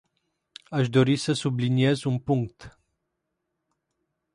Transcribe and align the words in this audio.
Aș 0.69 0.89
dori 0.89 1.15
să 1.17 1.33
subliniez 1.33 2.03
un 2.03 2.19
punct. 2.19 2.79